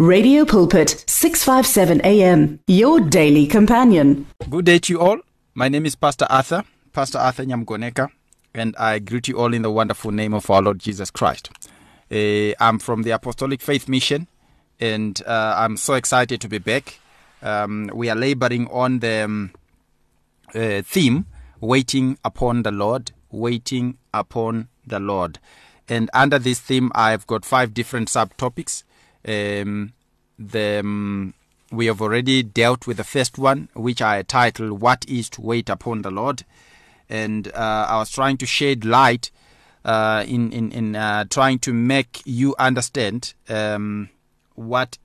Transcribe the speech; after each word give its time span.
Radio 0.00 0.44
Pulpit 0.44 1.04
657 1.06 2.00
AM 2.02 2.58
your 2.66 2.98
daily 2.98 3.46
companion. 3.46 4.26
Good 4.50 4.64
day 4.64 4.80
to 4.80 4.92
you 4.92 4.98
all. 4.98 5.18
My 5.54 5.68
name 5.68 5.86
is 5.86 5.94
Pastor 5.94 6.26
Arthur, 6.28 6.64
Pastor 6.92 7.18
Arthur 7.18 7.44
Nyamgoneka, 7.44 8.08
and 8.52 8.74
I 8.76 8.98
greet 8.98 9.28
you 9.28 9.38
all 9.38 9.54
in 9.54 9.62
the 9.62 9.70
wonderful 9.70 10.10
name 10.10 10.34
of 10.34 10.50
our 10.50 10.62
Lord 10.62 10.80
Jesus 10.80 11.12
Christ. 11.12 11.48
Uh, 12.10 12.54
I'm 12.58 12.80
from 12.80 13.04
the 13.04 13.12
Apostolic 13.12 13.62
Faith 13.62 13.88
Mission 13.88 14.26
and 14.80 15.22
uh, 15.28 15.54
I'm 15.58 15.76
so 15.76 15.94
excited 15.94 16.40
to 16.40 16.48
be 16.48 16.58
back. 16.58 16.98
Um, 17.40 17.88
we 17.94 18.10
are 18.10 18.16
laboring 18.16 18.66
on 18.72 18.98
the 18.98 19.22
um, 19.26 19.52
uh, 20.56 20.82
theme 20.82 21.26
waiting 21.60 22.18
upon 22.24 22.64
the 22.64 22.72
Lord, 22.72 23.12
waiting 23.30 23.98
upon 24.12 24.66
the 24.84 24.98
Lord. 24.98 25.38
And 25.88 26.10
under 26.12 26.40
this 26.40 26.58
theme 26.58 26.90
I've 26.96 27.28
got 27.28 27.44
five 27.44 27.72
different 27.72 28.08
subtopics. 28.08 28.82
Uh, 28.82 28.86
Um, 29.26 29.92
the 30.38 30.80
um, 30.80 31.34
we 31.70 31.86
have 31.86 32.00
already 32.02 32.42
dealt 32.42 32.86
with 32.86 32.98
the 32.98 33.04
first 33.04 33.38
one, 33.38 33.68
which 33.74 34.02
I 34.02 34.22
titled 34.22 34.80
"What 34.82 35.04
Is 35.08 35.30
to 35.30 35.40
Wait 35.40 35.68
Upon 35.70 36.02
the 36.02 36.10
Lord," 36.10 36.44
and 37.08 37.48
uh, 37.52 37.86
I 37.88 37.96
was 37.98 38.10
trying 38.10 38.36
to 38.38 38.46
shed 38.46 38.84
light 38.84 39.30
uh, 39.84 40.24
in 40.28 40.52
in, 40.52 40.70
in 40.72 40.96
uh, 40.96 41.24
trying 41.30 41.58
to 41.60 41.72
make 41.72 42.20
you 42.26 42.54
understand 42.58 43.32
um, 43.48 44.10
what 44.54 44.98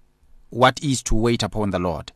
what 0.49 0.79
is 0.83 1.01
to 1.03 1.15
wait 1.15 1.41
upon 1.43 1.69
the 1.69 1.79
Lord. 1.79 2.11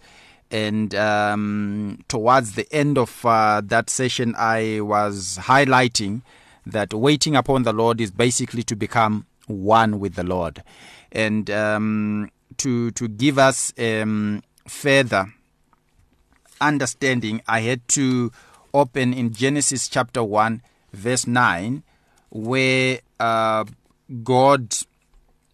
And 0.51 0.93
um, 0.93 2.03
towards 2.07 2.51
the 2.53 2.67
end 2.71 2.99
of 2.99 3.25
uh, 3.25 3.61
that 3.65 3.89
session, 3.89 4.35
I 4.37 4.81
was 4.81 5.39
highlighting 5.41 6.21
that 6.65 6.93
waiting 6.93 7.35
upon 7.35 7.63
the 7.63 7.73
Lord 7.73 7.99
is 7.99 8.11
basically 8.11 8.61
to 8.63 8.75
become 8.75 9.25
one 9.47 9.99
with 9.99 10.15
the 10.15 10.23
Lord. 10.23 10.63
And 11.11 11.49
um, 11.49 12.29
to, 12.57 12.91
to 12.91 13.07
give 13.07 13.37
us 13.37 13.73
um, 13.77 14.43
further 14.67 15.33
understanding, 16.59 17.41
I 17.47 17.61
had 17.61 17.87
to 17.89 18.31
open 18.73 19.13
in 19.13 19.33
Genesis 19.33 19.87
chapter 19.87 20.23
1, 20.23 20.61
verse 20.91 21.27
9, 21.27 21.83
where 22.29 22.99
uh, 23.19 23.65
God 24.23 24.75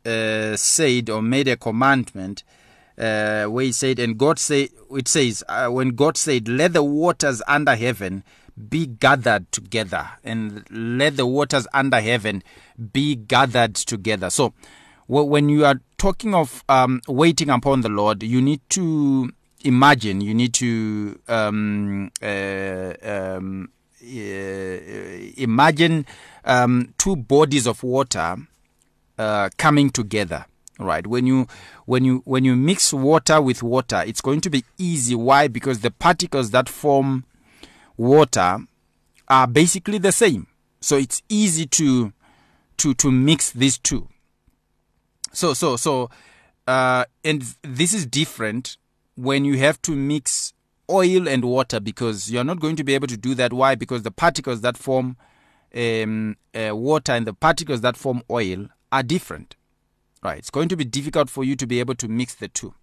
uh, 0.06 0.56
said 0.56 1.10
or 1.10 1.22
made 1.22 1.48
a 1.48 1.58
commandment. 1.58 2.44
Uh, 2.98 3.46
where 3.46 3.64
he 3.64 3.72
said, 3.72 3.98
and 3.98 4.18
God 4.18 4.38
said, 4.40 4.70
it 4.92 5.08
says, 5.08 5.42
uh, 5.48 5.68
when 5.70 5.90
God 5.96 6.18
said, 6.18 6.50
let 6.50 6.74
the 6.74 6.84
waters 6.84 7.42
under 7.48 7.74
heaven 7.78 8.26
be 8.68 8.86
gathered 8.86 9.52
together 9.52 10.10
and 10.24 10.64
let 10.70 11.16
the 11.18 11.26
waters 11.26 11.66
under 11.74 12.02
heaven 12.02 12.44
be 12.92 13.16
gathered 13.16 13.76
together. 13.76 14.30
So, 14.30 14.54
when 15.08 15.50
you 15.50 15.66
are 15.66 15.80
talking 15.98 16.36
of 16.36 16.64
um, 16.70 17.02
waiting 17.08 17.50
upon 17.50 17.82
the 17.82 17.90
Lord, 17.90 18.22
you 18.22 18.42
need 18.42 18.62
to 18.70 19.30
imagine, 19.64 20.22
you 20.22 20.34
need 20.34 20.54
to 20.56 21.20
um, 21.28 22.12
uh, 22.22 22.94
um, 23.02 23.70
uh, 24.04 24.06
imagine 24.08 26.06
um, 26.46 26.94
two 26.98 27.16
bodies 27.16 27.66
of 27.66 27.82
water 27.82 28.36
uh, 29.18 29.50
coming 29.58 29.90
together 29.90 30.46
right 30.82 31.06
when 31.08 31.28
you 31.28 31.46
when 31.88 32.06
you 32.06 32.22
when 32.24 32.46
you 32.46 32.56
mix 32.56 32.94
water 32.94 33.42
with 33.42 33.62
water 33.62 34.02
it's 34.08 34.22
going 34.22 34.40
to 34.40 34.50
be 34.50 34.64
easy 34.78 35.14
why 35.14 35.46
because 35.46 35.80
the 35.82 35.92
particles 35.92 36.52
that 36.52 36.70
form 36.70 37.26
water 38.00 38.60
are 39.28 39.46
basically 39.46 39.98
the 40.00 40.12
same. 40.12 40.48
So 40.82 40.98
it's 40.98 41.22
easy 41.30 41.68
to 41.68 42.14
to 42.78 42.94
to 42.96 43.12
mix 43.12 43.52
these 43.52 43.78
two. 43.78 44.08
So 45.34 45.54
so 45.54 45.76
so 45.78 46.10
uh, 46.66 47.04
and 47.24 47.44
this 47.62 47.94
is 47.94 48.06
different 48.06 48.78
when 49.16 49.44
you 49.44 49.58
have 49.58 49.82
to 49.82 49.92
mix 49.92 50.54
oil 50.90 51.28
and 51.28 51.44
water 51.44 51.80
because 51.80 52.32
you're 52.32 52.44
not 52.44 52.62
going 52.62 52.78
to 52.78 52.84
be 52.84 52.96
able 52.96 53.08
to 53.08 53.18
do 53.18 53.36
that. 53.36 53.52
Why? 53.52 53.76
Because 53.76 54.04
the 54.04 54.12
particles 54.12 54.62
that 54.62 54.78
form 54.78 55.18
um, 55.76 56.38
uh, 56.56 56.76
water 56.76 57.12
and 57.12 57.28
the 57.28 57.34
particles 57.34 57.82
that 57.82 57.98
form 57.98 58.24
oil 58.32 58.68
are 58.92 59.04
different. 59.04 59.56
Right? 60.24 60.38
It's 60.40 60.50
going 60.50 60.70
to 60.70 60.78
be 60.78 60.86
difficult 60.86 61.30
for 61.30 61.44
you 61.44 61.56
to 61.58 61.68
be 61.68 61.80
able 61.80 61.96
to 61.96 62.08
mix 62.08 62.36
the 62.36 62.48
two. 62.48 62.74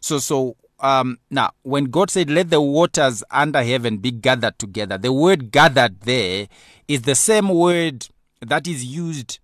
So 0.00 0.18
so 0.18 0.56
um, 0.80 1.18
now 1.30 1.50
when 1.62 1.84
God 1.86 2.10
said, 2.10 2.28
"Let 2.30 2.50
the 2.50 2.60
waters 2.60 3.22
under 3.30 3.62
heaven 3.62 3.98
be 3.98 4.10
gathered 4.10 4.58
together," 4.58 4.98
the 4.98 5.12
word 5.12 5.50
"gathered" 5.50 6.02
there 6.02 6.48
is 6.88 7.02
the 7.02 7.14
same 7.14 7.48
word 7.48 8.08
that 8.40 8.66
is 8.68 8.84
used 8.84 9.38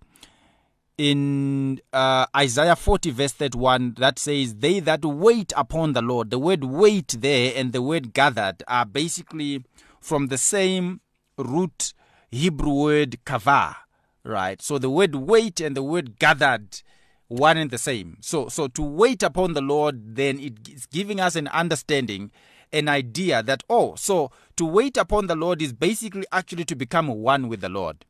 in 0.97 1.81
uh, 1.91 2.27
Isaiah 2.37 2.75
40 2.75 3.09
verse 3.11 3.31
31 3.33 3.95
that 3.97 4.19
says 4.19 4.55
they 4.55 4.79
that 4.81 5.03
wait 5.03 5.51
upon 5.57 5.93
the 5.93 6.03
Lord 6.03 6.29
the 6.29 6.37
word 6.37 6.63
wait 6.63 7.15
there 7.17 7.51
and 7.55 7.73
the 7.73 7.81
word 7.81 8.13
gathered 8.13 8.61
are 8.67 8.85
basically 8.85 9.65
from 9.99 10.27
the 10.27 10.37
same 10.37 11.01
root 11.35 11.93
Hebrew 12.29 12.71
word 12.71 13.25
kava 13.25 13.75
right 14.23 14.61
so 14.61 14.77
the 14.77 14.91
word 14.91 15.15
wait 15.15 15.59
and 15.59 15.75
the 15.75 15.81
word 15.81 16.19
gathered 16.19 16.83
one 17.27 17.57
and 17.57 17.71
the 17.71 17.77
same. 17.77 18.17
So, 18.21 18.49
so 18.49 18.67
to 18.69 18.81
wait 18.81 19.23
upon 19.23 19.53
the 19.53 19.61
Lord, 19.61 20.15
then 20.15 20.39
it's 20.39 20.85
giving 20.87 21.19
us 21.19 21.35
an 21.35 21.47
understanding, 21.49 22.31
an 22.71 22.87
idea 22.87 23.41
that, 23.43 23.63
oh, 23.69 23.95
so 23.95 24.31
to 24.57 24.65
wait 24.65 24.97
upon 24.97 25.27
the 25.27 25.35
Lord 25.35 25.61
is 25.61 25.73
basically 25.73 26.25
actually 26.31 26.65
to 26.65 26.75
become 26.75 27.07
one 27.07 27.47
with 27.47 27.61
the 27.61 27.69
Lord. 27.69 28.05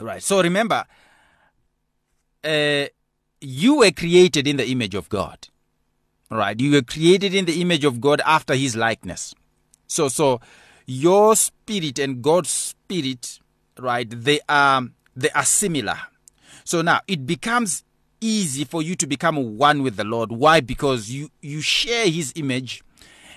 Right. 0.00 0.22
So 0.22 0.42
remember, 0.42 0.84
uh, 2.44 2.86
you 3.40 3.76
were 3.78 3.90
created 3.90 4.46
in 4.46 4.56
the 4.56 4.68
image 4.68 4.94
of 4.94 5.08
God. 5.08 5.48
Right. 6.30 6.60
You 6.60 6.72
were 6.72 6.82
created 6.82 7.34
in 7.34 7.46
the 7.46 7.60
image 7.60 7.84
of 7.84 8.00
God 8.00 8.20
after 8.26 8.54
his 8.54 8.76
likeness. 8.76 9.34
So, 9.86 10.08
so 10.08 10.40
your 10.86 11.34
spirit 11.36 11.98
and 11.98 12.20
God's 12.22 12.50
spirit, 12.50 13.38
right, 13.78 14.06
they 14.10 14.40
are, 14.48 14.82
they 15.16 15.30
are 15.30 15.44
similar. 15.44 15.98
So 16.64 16.82
now 16.82 17.00
it 17.08 17.24
becomes 17.24 17.82
easy 18.20 18.64
for 18.64 18.82
you 18.82 18.94
to 18.96 19.06
become 19.06 19.56
one 19.58 19.82
with 19.82 19.96
the 19.96 20.04
Lord. 20.04 20.30
Why? 20.32 20.60
Because 20.60 21.10
you 21.10 21.30
you 21.40 21.60
share 21.60 22.08
His 22.08 22.32
image, 22.36 22.82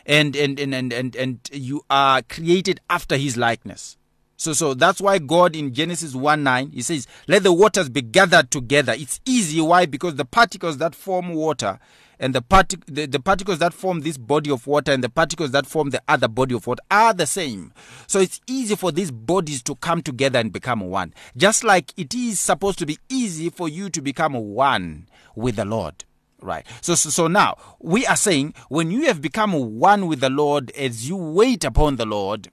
and 0.06 0.36
and 0.36 0.60
and 0.60 0.74
and 0.74 0.94
and, 0.94 1.16
and 1.16 1.40
you 1.52 1.84
are 1.90 2.22
created 2.22 2.80
after 2.90 3.18
His 3.18 3.38
likeness. 3.38 3.98
So, 4.42 4.54
so 4.54 4.74
that's 4.74 5.00
why 5.00 5.20
God 5.20 5.56
in 5.56 5.72
Genesis 5.72 6.16
1 6.16 6.42
9, 6.42 6.72
he 6.72 6.82
says, 6.82 7.06
Let 7.28 7.44
the 7.44 7.54
waters 7.54 7.90
be 7.90 8.02
gathered 8.02 8.50
together. 8.50 8.92
It's 8.98 9.20
easy. 9.24 9.62
Why? 9.62 9.86
Because 9.86 10.16
the 10.16 10.26
particles 10.26 10.78
that 10.80 10.96
form 10.96 11.36
water 11.36 11.78
and 12.18 12.34
the, 12.34 12.42
partic- 12.42 12.82
the, 12.88 13.06
the 13.06 13.20
particles 13.20 13.60
that 13.60 13.72
form 13.72 14.00
this 14.00 14.18
body 14.18 14.50
of 14.50 14.66
water 14.66 14.92
and 14.94 15.04
the 15.04 15.10
particles 15.10 15.52
that 15.52 15.68
form 15.68 15.92
the 15.92 16.02
other 16.08 16.28
body 16.28 16.56
of 16.56 16.66
water 16.66 16.82
are 16.90 17.14
the 17.14 17.28
same. 17.28 17.72
So 18.08 18.20
it's 18.20 18.42
easy 18.48 18.76
for 18.76 18.92
these 18.92 19.12
bodies 19.12 19.62
to 19.62 19.76
come 19.76 20.02
together 20.02 20.40
and 20.40 20.52
become 20.52 20.80
one. 20.80 21.14
Just 21.38 21.64
like 21.64 21.94
it 21.96 22.16
is 22.16 22.40
supposed 22.40 22.80
to 22.80 22.88
be 22.88 22.98
easy 23.10 23.52
for 23.52 23.70
you 23.70 23.92
to 23.92 24.02
become 24.02 24.34
one 24.34 25.08
with 25.36 25.56
the 25.58 25.66
Lord 25.66 26.04
right 26.44 26.66
so, 26.82 26.96
so, 26.96 27.12
so 27.12 27.28
now 27.28 27.56
we 27.80 28.04
are 28.08 28.16
saying 28.16 28.52
when 28.68 28.90
you 28.90 29.04
have 29.06 29.22
become 29.22 29.54
one 29.78 30.08
with 30.08 30.22
the 30.22 30.30
lord 30.32 30.72
as 30.72 31.08
you 31.08 31.16
wait 31.16 31.64
upon 31.64 31.98
the 31.98 32.06
lord 32.06 32.48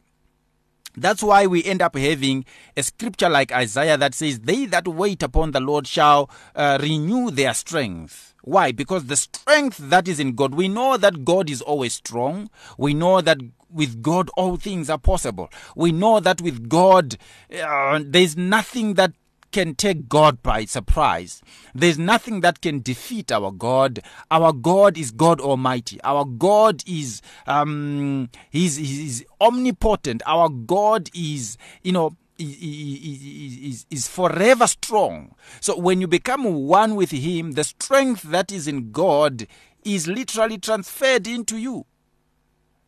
That's 1.00 1.22
why 1.22 1.47
we 1.47 1.64
end 1.64 1.81
up 1.82 1.97
having 1.97 2.44
a 2.76 2.82
scripture 2.82 3.28
like 3.28 3.53
Isaiah 3.53 3.97
that 3.97 4.14
says, 4.14 4.41
They 4.41 4.66
that 4.66 4.86
wait 4.88 5.22
upon 5.22 5.53
the 5.53 5.60
Lord 5.60 5.86
shall 5.86 6.28
uh, 6.54 6.78
renew 6.81 7.31
their 7.31 7.54
strength. 7.54 8.34
Why? 8.42 8.72
Because 8.72 9.06
the 9.06 9.16
strength 9.16 9.78
that 9.78 10.08
is 10.08 10.19
in 10.19 10.34
God, 10.34 10.54
we 10.54 10.69
know 10.69 10.97
that 10.97 11.25
God 11.25 11.50
is 11.50 11.60
always 11.62 11.94
strong. 11.94 12.48
We 12.78 12.94
know 12.94 13.20
that 13.20 13.38
with 13.70 14.03
God 14.03 14.31
all 14.37 14.56
things 14.56 14.88
are 14.91 14.97
possible. 14.98 15.50
We 15.76 15.92
know 15.92 16.20
that 16.20 16.41
with 16.41 16.69
God 16.69 17.16
uh, 17.62 18.00
there's 18.03 18.37
nothing 18.37 18.94
that 18.94 19.12
can 19.53 19.75
take 19.75 20.09
God 20.09 20.42
by 20.42 20.64
surprise. 20.64 21.42
There's 21.75 21.98
nothing 21.98 22.41
that 22.41 22.60
can 22.60 22.81
defeat 22.81 23.32
our 23.32 23.50
God. 23.50 24.00
Our 24.31 24.53
God 24.53 24.98
is 24.98 25.10
God 25.10 25.40
Almighty. 25.40 26.00
Our 26.02 26.25
God 26.25 26.82
is 26.87 27.23
um 27.46 28.28
he's, 28.50 28.76
he's 28.76 29.25
omnipotent. 29.40 30.23
Our 30.26 30.49
God 30.49 31.11
is, 31.14 31.56
you 31.82 31.93
know, 31.93 32.17
is, 32.38 32.55
is, 32.61 33.87
is 33.90 34.08
forever 34.08 34.67
strong. 34.67 35.34
So 35.61 35.78
when 35.78 36.00
you 36.00 36.06
become 36.06 36.44
one 36.44 36.94
with 36.94 37.11
him, 37.11 37.52
the 37.52 37.64
strength 37.64 38.23
that 38.25 38.52
is 38.52 38.69
in 38.69 38.93
God 38.93 39.46
is 39.84 40.06
literally 40.06 40.58
transferred 40.58 41.26
into 41.26 41.56
you. 41.56 41.84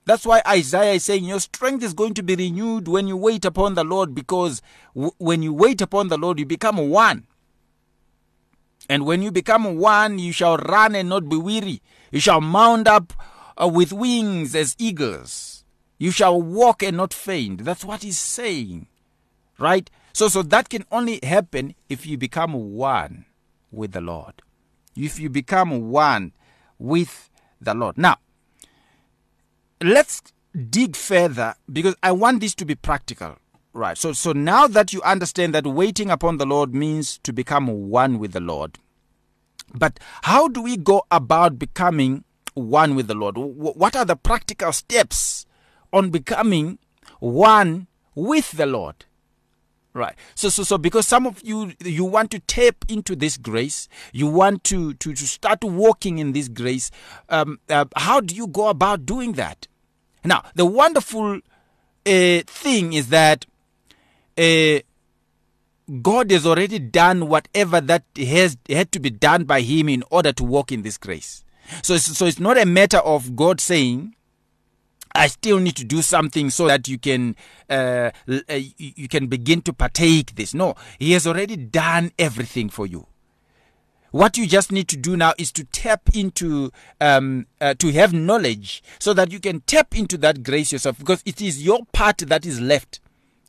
That's 0.05 0.25
why 0.25 0.43
Isaiah 0.47 0.95
is 0.95 1.05
saying 1.05 1.25
your 1.25 1.41
strength 1.41 1.83
is 1.85 1.95
going 1.95 2.15
to 2.15 2.23
be 2.23 2.35
renewed 2.35 2.89
when 2.89 3.07
you 3.07 3.17
wait 3.17 3.45
upon 3.45 3.75
the 3.75 3.85
Lord, 3.85 4.15
because 4.15 4.63
w- 4.95 5.13
when 5.19 5.43
you 5.43 5.53
wait 5.53 5.81
upon 5.81 6.09
the 6.09 6.17
Lord, 6.19 6.39
you 6.39 6.47
become 6.47 6.77
one. 6.77 7.27
And 8.89 9.05
when 9.05 9.23
you 9.23 9.31
become 9.31 9.77
one, 9.79 10.19
you 10.19 10.33
shall 10.33 10.57
run 10.57 10.95
and 10.95 11.09
not 11.09 11.29
be 11.29 11.37
weary. 11.37 11.83
You 12.11 12.19
shall 12.21 12.41
mount 12.41 12.89
up 12.89 13.13
uh, 13.61 13.69
with 13.69 13.93
wings 13.93 14.55
as 14.55 14.75
eagles. 14.79 15.65
You 15.99 16.11
shall 16.11 16.41
walk 16.41 16.83
and 16.83 16.97
not 16.97 17.13
faint. 17.13 17.65
That's 17.65 17.85
what 17.85 18.03
he's 18.03 18.19
saying. 18.19 18.89
Right? 19.59 19.91
So 20.13 20.29
so 20.29 20.43
that 20.45 20.71
can 20.71 20.85
only 20.91 21.21
happen 21.23 21.75
if 21.89 22.07
you 22.07 22.17
become 22.17 22.55
one 22.75 23.27
with 23.71 23.93
the 23.93 24.01
Lord. 24.01 24.43
If 24.97 25.21
you 25.21 25.29
become 25.29 25.91
one 25.91 26.33
with 26.79 27.31
the 27.61 27.75
Lord. 27.75 27.99
Now, 27.99 28.17
let's 29.83 30.21
dig 30.69 30.95
further 30.95 31.55
because 31.73 31.95
I 32.03 32.13
want 32.13 32.41
this 32.41 32.55
to 32.57 32.65
be 32.65 32.75
practical. 32.75 33.37
Right. 33.73 33.97
So 33.97 34.13
so 34.13 34.33
now 34.33 34.67
that 34.67 34.93
you 34.93 35.01
understand 35.03 35.55
that 35.55 35.67
waiting 35.67 36.11
upon 36.11 36.39
the 36.39 36.47
Lord 36.47 36.75
means 36.75 37.19
to 37.19 37.33
become 37.33 37.67
one 37.89 38.19
with 38.19 38.33
the 38.33 38.41
Lord. 38.41 38.79
But 39.73 40.01
how 40.23 40.49
do 40.49 40.61
we 40.61 40.77
go 40.77 41.05
about 41.13 41.59
becoming 41.59 42.25
one 42.55 42.97
with 42.97 43.07
the 43.07 43.15
Lord? 43.15 43.37
What 43.39 43.95
are 43.95 44.05
the 44.05 44.17
practical 44.17 44.73
steps 44.73 45.47
on 45.93 46.11
becoming 46.11 46.79
one 47.21 47.87
with 48.17 48.51
the 48.57 48.67
Lord? 48.67 49.05
Right. 49.95 50.17
So 50.35 50.49
so 50.49 50.65
so 50.65 50.77
because 50.77 51.07
some 51.07 51.25
of 51.25 51.41
you 51.45 51.73
you 51.85 52.05
want 52.05 52.33
to 52.33 52.41
tap 52.41 52.85
into 52.89 53.15
this 53.15 53.37
grace, 53.37 53.89
you 54.13 54.27
want 54.27 54.65
to 54.65 54.95
to, 54.95 55.15
to 55.15 55.27
start 55.29 55.63
walking 55.63 56.19
in 56.19 56.33
this 56.33 56.49
grace. 56.49 56.91
Um, 57.29 57.61
uh, 57.69 57.85
how 57.97 58.21
do 58.21 58.35
you 58.35 58.49
go 58.49 58.67
about 58.67 59.07
doing 59.07 59.33
that? 59.35 59.69
Now, 60.25 60.45
the 60.55 60.67
wonderful 60.67 61.37
uh, 62.07 62.41
thing 62.45 62.93
is 62.93 63.09
that 63.09 63.47
uh, 64.37 64.81
God 66.03 66.31
has 66.31 66.47
already 66.47 66.79
done 66.79 67.29
whatever 67.29 67.81
that 67.81 68.05
has 68.17 68.57
had 68.69 68.93
to 68.93 69.01
be 69.01 69.11
done 69.11 69.45
by 69.45 69.63
Him 69.63 69.89
in 69.89 70.05
order 70.11 70.33
to 70.33 70.45
walk 70.45 70.73
in 70.73 70.83
this 70.83 70.99
grace. 70.99 71.45
So, 71.83 71.95
it's, 71.95 72.17
so 72.17 72.27
it's 72.27 72.41
not 72.41 72.59
a 72.59 72.67
matter 72.67 72.99
of 72.99 73.35
God 73.37 73.61
saying, 73.61 74.15
I 75.15 75.27
still 75.27 75.59
need 75.59 75.77
to 75.77 75.85
do 75.85 76.03
something 76.03 76.51
so 76.51 76.69
that 76.69 76.87
you 76.87 76.97
can 76.97 77.35
uh, 77.69 78.13
uh 78.29 78.41
you 78.79 79.09
can 79.09 79.27
begin 79.27 79.61
to 79.63 79.73
partake 79.73 80.35
this. 80.37 80.55
No, 80.55 80.75
He 80.99 81.13
has 81.13 81.27
already 81.27 81.57
done 81.57 82.13
everything 82.19 82.69
for 82.69 82.87
you. 82.87 83.07
what 84.11 84.37
you 84.37 84.47
just 84.47 84.73
need 84.73 84.89
to 84.89 84.97
do 84.97 85.17
now 85.17 85.33
is 85.39 85.53
to 85.53 85.65
tap 85.65 86.11
into 86.15 86.71
um 87.01 87.47
uh, 87.61 87.75
to 87.75 87.93
have 87.93 88.13
knowledge 88.13 88.83
so 88.99 89.13
that 89.15 89.31
you 89.33 89.39
can 89.41 89.61
tap 89.63 89.97
into 89.97 90.19
that 90.19 90.43
grace 90.43 90.73
yourself 90.73 90.99
because 90.99 91.23
it 91.25 91.41
is 91.41 91.63
your 91.65 91.81
part 91.93 92.19
that 92.19 92.45
is 92.45 92.61
left 92.61 93.01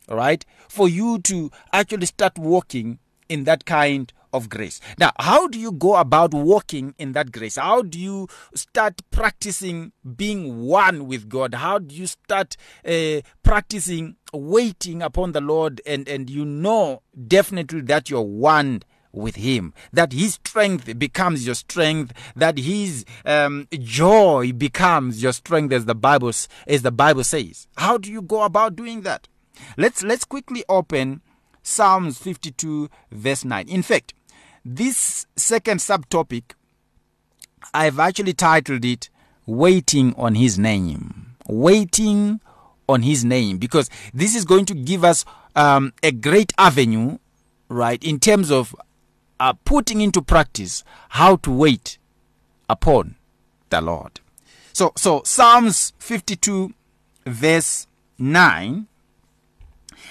all 0.09 0.17
right 0.17 0.45
for 0.67 0.87
you 0.87 1.19
to 1.19 1.49
actually 1.73 2.05
start 2.05 2.37
walking 2.37 2.99
in 3.29 3.45
that 3.45 3.65
kind 3.65 4.11
of 4.33 4.47
grace. 4.47 4.79
Now, 4.97 5.11
how 5.19 5.47
do 5.49 5.59
you 5.59 5.73
go 5.73 5.95
about 5.97 6.33
walking 6.33 6.95
in 6.97 7.11
that 7.13 7.33
grace? 7.33 7.57
How 7.57 7.81
do 7.81 7.99
you 7.99 8.29
start 8.55 9.01
practicing 9.11 9.91
being 10.17 10.63
one 10.65 11.05
with 11.07 11.27
God? 11.27 11.53
How 11.55 11.79
do 11.79 11.93
you 11.93 12.07
start 12.07 12.55
uh, 12.87 13.19
practicing 13.43 14.15
waiting 14.33 15.01
upon 15.01 15.33
the 15.33 15.41
Lord 15.41 15.81
and 15.85 16.07
and 16.07 16.29
you 16.29 16.45
know 16.45 17.01
definitely 17.27 17.81
that 17.81 18.09
you're 18.09 18.21
one 18.21 18.83
with 19.13 19.35
him 19.35 19.73
that 19.91 20.13
his 20.13 20.35
strength 20.35 20.97
becomes 20.97 21.45
your 21.45 21.55
strength 21.55 22.13
that 22.35 22.57
his 22.57 23.05
um, 23.25 23.67
joy 23.79 24.51
becomes 24.53 25.21
your 25.21 25.33
strength 25.33 25.73
as 25.73 25.85
the 25.85 25.95
bible 25.95 26.29
as 26.67 26.81
the 26.81 26.91
bible 26.91 27.23
says 27.23 27.67
how 27.77 27.97
do 27.97 28.11
you 28.11 28.21
go 28.21 28.43
about 28.43 28.75
doing 28.75 29.01
that 29.01 29.27
let's 29.77 30.03
let's 30.03 30.23
quickly 30.25 30.63
open 30.69 31.21
psalms 31.63 32.17
52 32.19 32.89
verse 33.11 33.43
9 33.43 33.67
in 33.69 33.81
fact 33.81 34.13
this 34.63 35.25
second 35.35 35.79
subtopic 35.79 36.53
i've 37.73 37.99
actually 37.99 38.33
titled 38.33 38.85
it 38.85 39.09
waiting 39.45 40.13
on 40.15 40.35
his 40.35 40.57
name 40.57 41.35
waiting 41.47 42.39
on 42.87 43.01
his 43.03 43.25
name 43.25 43.57
because 43.57 43.89
this 44.13 44.35
is 44.35 44.45
going 44.45 44.65
to 44.65 44.73
give 44.73 45.03
us 45.03 45.25
um, 45.55 45.91
a 46.01 46.11
great 46.11 46.53
avenue 46.57 47.17
right 47.69 48.01
in 48.03 48.17
terms 48.19 48.49
of 48.49 48.73
are 49.41 49.57
putting 49.65 50.01
into 50.01 50.21
practice 50.21 50.83
how 51.09 51.35
to 51.37 51.49
wait 51.51 51.97
upon 52.69 53.15
the 53.71 53.81
Lord. 53.81 54.19
So 54.71 54.93
so 54.95 55.23
Psalms 55.25 55.93
52 55.97 56.71
verse 57.25 57.87
9 58.19 58.85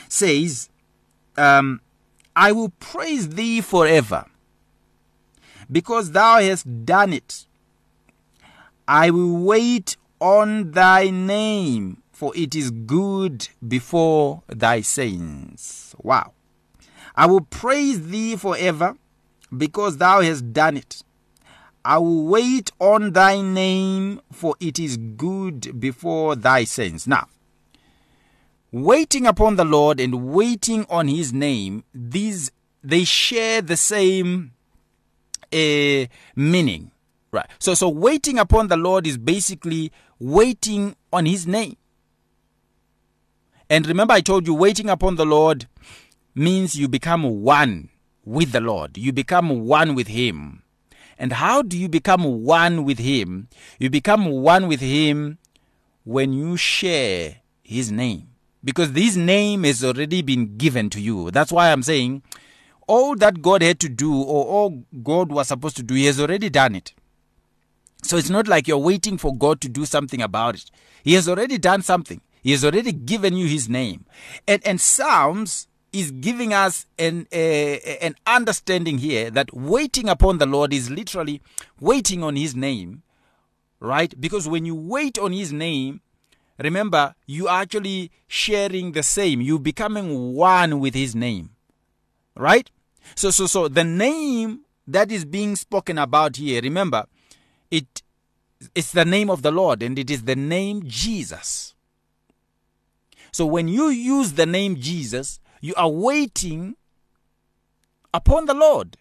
says 0.08 0.68
um 1.36 1.80
I 2.34 2.50
will 2.50 2.70
praise 2.80 3.28
thee 3.30 3.60
forever 3.60 4.26
because 5.70 6.10
thou 6.10 6.40
hast 6.40 6.84
done 6.84 7.12
it. 7.12 7.46
I 8.88 9.10
will 9.10 9.36
wait 9.44 9.96
on 10.18 10.72
thy 10.72 11.08
name 11.10 12.02
for 12.10 12.32
it 12.36 12.56
is 12.56 12.72
good 12.72 13.48
before 13.66 14.42
thy 14.48 14.80
saints. 14.80 15.94
Wow. 16.02 16.32
I 17.14 17.26
will 17.26 17.42
praise 17.42 18.08
thee 18.08 18.34
forever 18.34 18.96
because 19.56 19.97
thou 19.97 20.20
hast 20.20 20.52
done 20.52 20.76
it. 20.76 21.02
I 21.85 21.99
will 21.99 22.25
wait 22.25 22.70
on 22.79 23.12
thy 23.12 23.41
name, 23.41 24.20
for 24.31 24.55
it 24.61 24.79
is 24.79 24.97
good 24.99 25.81
before 25.81 26.37
thy 26.37 26.64
saints. 26.64 27.06
Now, 27.06 27.26
waiting 28.70 29.26
upon 29.26 29.56
the 29.56 29.64
Lord 29.64 29.99
and 29.99 30.26
waiting 30.32 30.85
on 30.91 31.08
his 31.08 31.32
name, 31.32 31.85
these 31.94 32.52
they 32.85 33.05
share 33.05 33.62
the 33.62 33.76
same 33.76 34.52
uh, 35.52 36.05
meaning. 36.37 36.91
Right. 37.32 37.47
So 37.58 37.75
so 37.75 37.88
waiting 37.88 38.38
upon 38.38 38.69
the 38.69 38.76
Lord 38.76 39.06
is 39.06 39.17
basically 39.17 39.91
waiting 40.19 40.97
on 41.12 41.26
his 41.26 41.47
name. 41.47 41.76
And 43.70 43.87
remember 43.87 44.14
I 44.14 44.20
told 44.20 44.47
you 44.49 44.55
waiting 44.55 44.91
upon 44.91 45.14
the 45.14 45.25
Lord 45.25 45.67
means 46.35 46.75
you 46.75 46.88
become 46.88 47.23
one 47.43 47.88
with 48.30 48.52
the 48.52 48.60
Lord. 48.60 48.96
You 48.96 49.12
become 49.12 49.66
one 49.66 49.94
with 49.94 50.06
Him. 50.06 50.62
And 51.18 51.32
how 51.34 51.62
do 51.62 51.76
you 51.76 51.88
become 51.88 52.44
one 52.44 52.84
with 52.84 52.98
Him? 53.00 53.48
You 53.78 53.90
become 53.90 54.26
one 54.30 54.68
with 54.68 54.80
Him 54.80 55.38
when 56.04 56.32
you 56.32 56.56
share 56.56 57.36
His 57.62 57.90
name. 57.90 58.28
Because 58.62 58.90
His 58.90 59.16
name 59.16 59.64
has 59.64 59.82
already 59.82 60.22
been 60.22 60.56
given 60.56 60.90
to 60.90 61.00
you. 61.00 61.30
That's 61.32 61.50
why 61.50 61.72
I'm 61.72 61.82
saying 61.82 62.22
all 62.86 63.16
that 63.16 63.42
God 63.42 63.62
had 63.62 63.80
to 63.80 63.88
do 63.88 64.14
or 64.22 64.44
all 64.46 64.84
God 65.02 65.30
was 65.30 65.48
supposed 65.48 65.76
to 65.78 65.82
do, 65.82 65.94
He 65.94 66.06
has 66.06 66.20
already 66.20 66.48
done 66.48 66.76
it. 66.76 66.92
So 68.04 68.16
it's 68.16 68.30
not 68.30 68.46
like 68.48 68.68
you're 68.68 68.78
waiting 68.78 69.18
for 69.18 69.36
God 69.36 69.60
to 69.60 69.68
do 69.68 69.84
something 69.86 70.22
about 70.22 70.54
it. 70.54 70.70
He 71.02 71.14
has 71.14 71.28
already 71.28 71.58
done 71.58 71.82
something. 71.82 72.20
He 72.42 72.52
has 72.52 72.64
already 72.64 72.92
given 72.92 73.36
you 73.36 73.46
his 73.46 73.68
name. 73.68 74.06
And 74.48 74.66
and 74.66 74.80
Psalms 74.80 75.68
is 75.92 76.10
giving 76.10 76.52
us 76.54 76.87
an 76.98 77.26
uh, 77.32 77.37
an 77.37 78.14
understanding 78.26 78.98
here 78.98 79.31
that 79.31 79.52
waiting 79.54 80.08
upon 80.08 80.38
the 80.38 80.46
Lord 80.46 80.72
is 80.72 80.90
literally 80.90 81.40
waiting 81.81 82.22
on 82.22 82.37
his 82.37 82.54
name 82.54 83.02
right 83.81 84.19
because 84.20 84.48
when 84.48 84.64
you 84.64 84.75
wait 84.75 85.18
on 85.18 85.32
his 85.32 85.52
name 85.52 86.00
remember 86.59 87.14
you 87.26 87.49
are 87.49 87.62
actually 87.62 88.11
sharing 88.28 88.92
the 88.92 89.02
same 89.02 89.40
you 89.40 89.59
becoming 89.59 90.35
one 90.35 90.78
with 90.80 90.94
his 90.94 91.14
name 91.14 91.50
right 92.37 92.70
so 93.14 93.30
so 93.30 93.47
so 93.47 93.66
the 93.66 93.85
name 93.85 94.61
that 94.87 95.11
is 95.11 95.25
being 95.25 95.56
spoken 95.56 95.99
about 95.99 96.37
here 96.37 96.61
remember 96.62 97.04
it 97.70 98.02
it's 98.75 98.92
the 98.92 99.06
name 99.06 99.30
of 99.30 99.42
the 99.42 99.50
Lord 99.50 99.82
and 99.82 99.99
it 99.99 100.11
is 100.11 100.25
the 100.25 100.37
name 100.37 100.82
Jesus 100.87 101.75
so 103.32 103.47
when 103.47 103.66
you 103.68 103.88
use 103.88 104.32
the 104.35 104.47
name 104.47 104.76
Jesus 104.76 105.40
You 105.61 105.75
are 105.76 105.88
waiting 105.90 106.76
upon 108.14 108.47
the 108.47 108.55
Lord. 108.55 108.97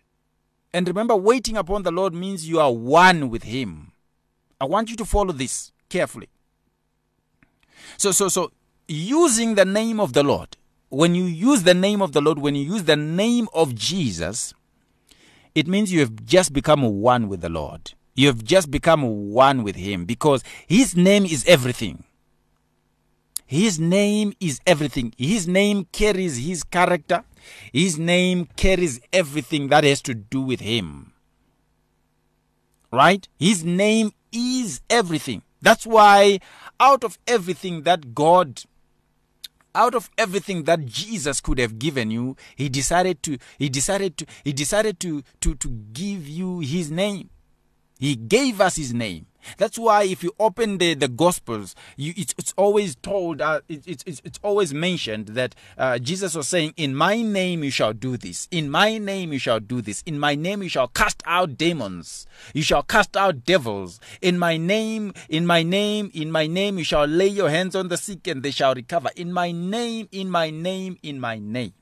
And 0.73 0.87
remember, 0.87 1.15
waiting 1.15 1.57
upon 1.57 1.83
the 1.83 1.91
Lord 1.91 2.13
means 2.13 2.47
you 2.47 2.59
are 2.59 2.71
one 2.71 3.29
with 3.29 3.43
Him. 3.43 3.93
I 4.61 4.65
want 4.65 4.89
you 4.89 4.95
to 4.97 5.05
follow 5.05 5.31
this 5.31 5.71
carefully. 5.87 6.27
So, 7.97 8.11
so, 8.11 8.27
so, 8.27 8.51
using 8.87 9.55
the 9.55 9.65
name 9.65 9.99
of 9.99 10.13
the 10.13 10.21
Lord, 10.21 10.57
when 10.89 11.15
you 11.15 11.23
use 11.23 11.63
the 11.63 11.73
name 11.73 12.01
of 12.01 12.11
the 12.11 12.21
Lord, 12.21 12.37
when 12.39 12.55
you 12.55 12.63
use 12.65 12.83
the 12.83 12.97
name 12.97 13.47
of 13.53 13.73
Jesus, 13.73 14.53
it 15.55 15.65
means 15.67 15.91
you 15.91 16.01
have 16.01 16.23
just 16.25 16.51
become 16.53 16.81
one 17.01 17.29
with 17.29 17.41
the 17.41 17.49
Lord. 17.49 17.93
You 18.15 18.27
have 18.27 18.43
just 18.43 18.69
become 18.69 19.31
one 19.31 19.63
with 19.63 19.75
Him 19.77 20.05
because 20.05 20.43
His 20.67 20.95
name 20.95 21.25
is 21.25 21.45
everything. 21.47 22.03
His 23.49 23.79
name 23.79 24.33
is 24.39 24.59
everything. 24.67 25.11
His 25.17 25.47
name 25.47 25.85
carries 25.91 26.37
his 26.37 26.63
character. 26.63 27.23
His 27.73 27.97
name 27.97 28.45
carries 28.55 28.99
everything 29.11 29.69
that 29.69 29.83
has 29.83 30.03
to 30.03 30.13
do 30.13 30.39
with 30.39 30.59
him. 30.59 31.13
Right? 32.93 33.27
His 33.39 33.63
name 33.65 34.11
is 34.31 34.81
everything. 34.87 35.41
That's 35.63 35.87
why 35.87 36.41
out 36.79 37.03
of 37.03 37.17
everything 37.25 37.81
that 37.83 38.13
God 38.13 38.63
out 39.75 39.93
of 39.95 40.09
everything 40.17 40.63
that 40.65 40.83
Jesus 40.85 41.39
could 41.41 41.57
have 41.59 41.77
given 41.79 42.11
you, 42.11 42.35
he 42.55 42.69
decided 42.69 43.23
to 43.23 43.39
he 43.57 43.67
decided 43.67 44.15
to 44.17 44.27
he 44.43 44.53
decided 44.53 44.99
to 44.99 45.23
to, 45.41 45.55
to 45.55 45.69
give 45.91 46.27
you 46.29 46.59
his 46.59 46.91
name. 46.91 47.31
He 47.97 48.15
gave 48.15 48.61
us 48.61 48.75
his 48.75 48.93
name. 48.93 49.25
That's 49.57 49.77
why 49.79 50.03
if 50.03 50.23
you 50.23 50.33
open 50.39 50.77
the, 50.77 50.93
the 50.93 51.07
Gospels, 51.07 51.75
you, 51.97 52.13
it's, 52.15 52.33
it's 52.37 52.53
always 52.57 52.95
told, 52.95 53.41
uh, 53.41 53.61
it, 53.69 53.87
it, 53.87 54.03
it's, 54.05 54.21
it's 54.23 54.39
always 54.43 54.73
mentioned 54.73 55.27
that 55.29 55.55
uh, 55.77 55.97
Jesus 55.99 56.35
was 56.35 56.47
saying, 56.47 56.73
In 56.77 56.95
my 56.95 57.21
name 57.21 57.63
you 57.63 57.71
shall 57.71 57.93
do 57.93 58.17
this. 58.17 58.47
In 58.51 58.69
my 58.69 58.97
name 58.97 59.33
you 59.33 59.39
shall 59.39 59.59
do 59.59 59.81
this. 59.81 60.01
In 60.05 60.19
my 60.19 60.35
name 60.35 60.63
you 60.63 60.69
shall 60.69 60.87
cast 60.87 61.23
out 61.25 61.57
demons. 61.57 62.27
You 62.53 62.61
shall 62.63 62.83
cast 62.83 63.15
out 63.17 63.45
devils. 63.45 63.99
In 64.21 64.37
my 64.37 64.57
name, 64.57 65.13
in 65.29 65.45
my 65.45 65.63
name, 65.63 66.11
in 66.13 66.31
my 66.31 66.47
name 66.47 66.77
you 66.77 66.83
shall 66.83 67.05
lay 67.05 67.27
your 67.27 67.49
hands 67.49 67.75
on 67.75 67.87
the 67.87 67.97
sick 67.97 68.27
and 68.27 68.43
they 68.43 68.51
shall 68.51 68.73
recover. 68.73 69.09
In 69.15 69.31
my 69.33 69.51
name, 69.51 70.07
in 70.11 70.29
my 70.29 70.49
name, 70.49 70.97
in 71.03 71.19
my 71.19 71.39
name. 71.39 71.73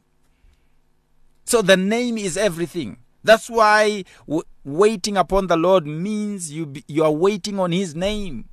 So 1.45 1.61
the 1.61 1.77
name 1.77 2.17
is 2.17 2.37
everything. 2.37 2.97
That's 3.27 3.49
why 3.49 4.05
w- 4.25 4.43
waiting 4.63 5.17
upon 5.17 5.47
the 5.47 5.57
Lord 5.57 5.85
means 5.85 6.49
you, 6.51 6.65
be, 6.65 6.83
you 6.87 7.03
are 7.03 7.11
waiting 7.11 7.59
on 7.59 7.71
His 7.73 7.93
name. 7.93 8.45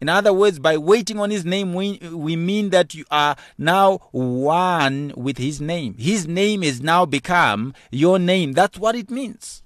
In 0.00 0.08
other 0.08 0.32
words, 0.32 0.58
by 0.58 0.76
waiting 0.78 1.20
on 1.20 1.30
His 1.30 1.44
name, 1.44 1.74
we, 1.74 1.98
we 2.12 2.34
mean 2.34 2.70
that 2.70 2.94
you 2.94 3.04
are 3.10 3.36
now 3.58 3.98
one 4.10 5.12
with 5.16 5.36
His 5.38 5.60
name. 5.60 5.94
His 5.98 6.26
name 6.26 6.62
is 6.64 6.80
now 6.80 7.04
become 7.04 7.74
your 7.92 8.18
name. 8.18 8.52
That's 8.54 8.78
what 8.78 8.96
it 8.96 9.10
means. 9.10 9.62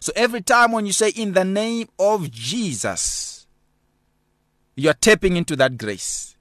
So 0.00 0.12
every 0.16 0.40
time 0.40 0.72
when 0.72 0.86
you 0.86 0.92
say, 0.94 1.10
in 1.10 1.34
the 1.34 1.44
name 1.44 1.88
of 1.98 2.30
Jesus, 2.30 3.46
you 4.76 4.88
are 4.88 4.94
tapping 4.94 5.36
into 5.36 5.54
that 5.56 5.76
grace. 5.76 6.36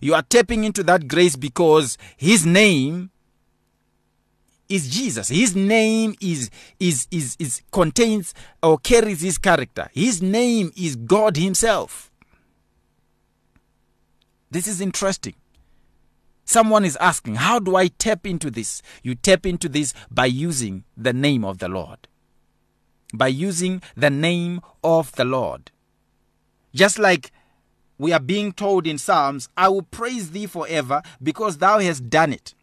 You 0.00 0.14
are 0.14 0.22
tapping 0.22 0.64
into 0.64 0.82
that 0.82 1.06
grace 1.06 1.36
because 1.36 1.96
His 2.16 2.44
name 2.44 3.10
is 4.68 4.88
Jesus. 4.88 5.28
His 5.28 5.54
name 5.54 6.14
is 6.20 6.50
is 6.80 7.06
is 7.10 7.36
is 7.38 7.62
contains 7.72 8.34
or 8.62 8.78
carries 8.78 9.20
his 9.20 9.38
character. 9.38 9.88
His 9.92 10.20
name 10.22 10.72
is 10.76 10.96
God 10.96 11.36
himself. 11.36 12.10
This 14.50 14.66
is 14.66 14.80
interesting. 14.80 15.34
Someone 16.48 16.84
is 16.84 16.96
asking, 16.96 17.34
how 17.36 17.58
do 17.58 17.74
I 17.74 17.88
tap 17.88 18.24
into 18.26 18.50
this? 18.52 18.80
You 19.02 19.16
tap 19.16 19.46
into 19.46 19.68
this 19.68 19.92
by 20.12 20.26
using 20.26 20.84
the 20.96 21.12
name 21.12 21.44
of 21.44 21.58
the 21.58 21.68
Lord. 21.68 22.06
By 23.12 23.28
using 23.28 23.82
the 23.96 24.10
name 24.10 24.60
of 24.84 25.10
the 25.12 25.24
Lord. 25.24 25.72
Just 26.72 27.00
like 27.00 27.32
we 27.98 28.12
are 28.12 28.20
being 28.20 28.52
told 28.52 28.86
in 28.86 28.96
Psalms, 28.96 29.48
I 29.56 29.68
will 29.68 29.82
praise 29.82 30.30
thee 30.30 30.46
forever 30.46 31.02
because 31.20 31.58
thou 31.58 31.80
hast 31.80 32.08
done 32.08 32.32
it. 32.32 32.54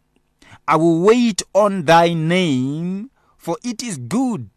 I 0.67 0.75
will 0.75 1.01
wait 1.01 1.41
on 1.53 1.83
thy 1.83 2.13
name, 2.13 3.11
for 3.37 3.57
it 3.63 3.83
is 3.83 3.97
good. 3.97 4.49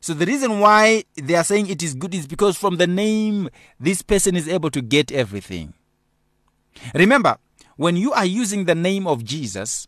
So 0.00 0.14
the 0.14 0.26
reason 0.26 0.60
why 0.60 1.04
they 1.14 1.34
are 1.34 1.44
saying 1.44 1.68
it 1.68 1.82
is 1.82 1.94
good 1.94 2.14
is 2.14 2.26
because 2.26 2.56
from 2.56 2.76
the 2.76 2.86
name, 2.86 3.48
this 3.78 4.02
person 4.02 4.36
is 4.36 4.48
able 4.48 4.70
to 4.70 4.80
get 4.82 5.12
everything. 5.12 5.74
Remember, 6.94 7.36
when 7.76 7.96
you 7.96 8.12
are 8.12 8.24
using 8.26 8.64
the 8.64 8.74
name 8.74 9.06
of 9.06 9.24
Jesus, 9.24 9.86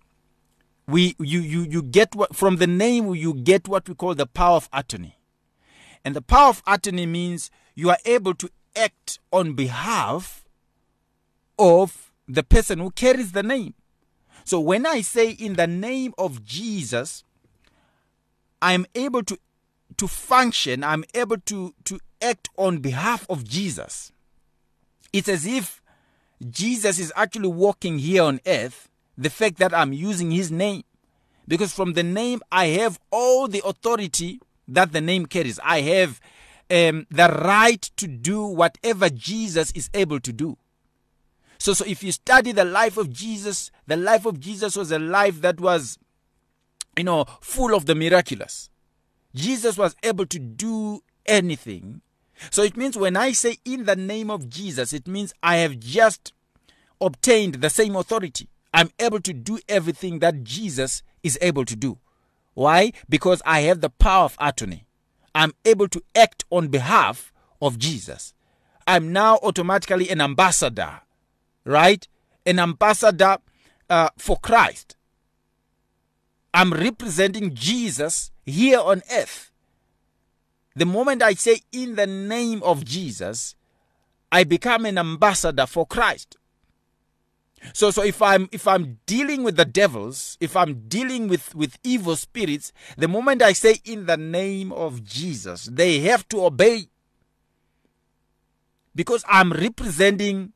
we 0.86 1.16
you 1.18 1.40
you 1.40 1.62
you 1.62 1.82
get 1.82 2.14
what 2.14 2.36
from 2.36 2.56
the 2.56 2.66
name 2.66 3.12
you 3.14 3.34
get 3.34 3.66
what 3.66 3.88
we 3.88 3.94
call 3.94 4.14
the 4.14 4.26
power 4.26 4.56
of 4.56 4.68
attorney. 4.72 5.16
And 6.04 6.14
the 6.14 6.22
power 6.22 6.50
of 6.50 6.62
attorney 6.66 7.06
means 7.06 7.50
you 7.74 7.90
are 7.90 7.98
able 8.04 8.34
to 8.34 8.50
act 8.76 9.18
on 9.32 9.54
behalf 9.54 10.44
of 11.58 12.12
the 12.28 12.42
person 12.42 12.78
who 12.80 12.90
carries 12.90 13.32
the 13.32 13.42
name. 13.42 13.74
So 14.44 14.60
when 14.60 14.84
I 14.84 15.00
say 15.00 15.30
in 15.30 15.54
the 15.54 15.66
name 15.66 16.12
of 16.18 16.44
Jesus, 16.44 17.24
I'm 18.62 18.86
able 18.94 19.22
to 19.24 19.38
to 19.96 20.06
function, 20.08 20.84
I'm 20.84 21.04
able 21.14 21.38
to 21.46 21.74
to 21.84 21.98
act 22.20 22.50
on 22.56 22.78
behalf 22.78 23.26
of 23.30 23.44
Jesus. 23.44 24.12
It's 25.14 25.28
as 25.30 25.46
if 25.46 25.82
Jesus 26.50 26.98
is 26.98 27.12
actually 27.16 27.48
walking 27.48 27.98
here 27.98 28.22
on 28.24 28.40
earth, 28.46 28.90
the 29.16 29.30
fact 29.30 29.56
that 29.58 29.72
I'm 29.72 29.92
using 29.94 30.30
his 30.30 30.50
name. 30.52 30.84
Because 31.48 31.72
from 31.72 31.92
the 31.94 32.02
name 32.02 32.42
I 32.52 32.66
have 32.66 32.98
all 33.10 33.48
the 33.48 33.62
authority 33.64 34.40
that 34.68 34.92
the 34.92 35.00
name 35.00 35.24
carries. 35.26 35.58
I 35.62 35.80
have 35.82 36.20
um, 36.70 37.06
the 37.10 37.28
right 37.44 37.82
to 37.96 38.06
do 38.06 38.44
whatever 38.44 39.08
Jesus 39.10 39.70
is 39.72 39.88
able 39.94 40.20
to 40.20 40.32
do. 40.32 40.56
So, 41.64 41.72
so 41.72 41.82
if 41.86 42.02
you 42.02 42.12
study 42.12 42.52
the 42.52 42.66
life 42.66 42.98
of 42.98 43.10
Jesus, 43.10 43.70
the 43.86 43.96
life 43.96 44.26
of 44.26 44.38
Jesus 44.38 44.76
was 44.76 44.92
a 44.92 44.98
life 44.98 45.40
that 45.40 45.58
was, 45.58 45.96
you 46.94 47.04
know, 47.04 47.24
full 47.40 47.74
of 47.74 47.86
the 47.86 47.94
miraculous. 47.94 48.68
Jesus 49.34 49.78
was 49.78 49.96
able 50.02 50.26
to 50.26 50.38
do 50.38 51.00
anything. 51.24 52.02
So 52.50 52.62
it 52.62 52.76
means 52.76 52.98
when 52.98 53.16
I 53.16 53.32
say 53.32 53.56
in 53.64 53.86
the 53.86 53.96
name 53.96 54.30
of 54.30 54.50
Jesus, 54.50 54.92
it 54.92 55.08
means 55.08 55.32
I 55.42 55.56
have 55.56 55.78
just 55.80 56.34
obtained 57.00 57.54
the 57.54 57.70
same 57.70 57.96
authority. 57.96 58.50
I'm 58.74 58.90
able 58.98 59.20
to 59.22 59.32
do 59.32 59.58
everything 59.66 60.18
that 60.18 60.44
Jesus 60.44 61.02
is 61.22 61.38
able 61.40 61.64
to 61.64 61.74
do. 61.74 61.96
Why? 62.52 62.92
Because 63.08 63.40
I 63.46 63.60
have 63.60 63.80
the 63.80 63.88
power 63.88 64.24
of 64.26 64.36
attorney. 64.38 64.84
I'm 65.34 65.54
able 65.64 65.88
to 65.88 66.02
act 66.14 66.44
on 66.50 66.68
behalf 66.68 67.32
of 67.62 67.78
Jesus. 67.78 68.34
I'm 68.86 69.14
now 69.14 69.38
automatically 69.42 70.10
an 70.10 70.20
ambassador 70.20 71.00
right? 71.64 72.06
An 72.46 72.58
ambassador 72.58 73.38
uh, 73.90 74.10
for 74.18 74.38
Christ. 74.38 74.96
I'm 76.52 76.72
representing 76.72 77.54
Jesus 77.54 78.30
here 78.46 78.78
on 78.78 79.02
earth. 79.12 79.50
The 80.76 80.86
moment 80.86 81.22
I 81.22 81.34
say 81.34 81.60
in 81.72 81.96
the 81.96 82.06
name 82.06 82.62
of 82.62 82.84
Jesus, 82.84 83.54
I 84.30 84.44
become 84.44 84.86
an 84.86 84.98
ambassador 84.98 85.66
for 85.66 85.86
Christ. 85.86 86.36
So, 87.72 87.90
so 87.90 88.02
if 88.04 88.20
I'm 88.20 88.46
if 88.52 88.68
I'm 88.68 88.98
dealing 89.06 89.42
with 89.42 89.56
the 89.56 89.64
devils, 89.64 90.36
if 90.38 90.54
I'm 90.54 90.86
dealing 90.86 91.28
with, 91.28 91.54
with 91.54 91.78
evil 91.82 92.14
spirits, 92.14 92.72
the 92.98 93.08
moment 93.08 93.40
I 93.40 93.54
say 93.54 93.76
in 93.84 94.04
the 94.04 94.18
name 94.18 94.70
of 94.70 95.02
Jesus, 95.02 95.64
they 95.72 96.00
have 96.00 96.28
to 96.28 96.44
obey. 96.44 96.88
Because 98.94 99.24
I'm 99.28 99.50
representing 99.50 100.52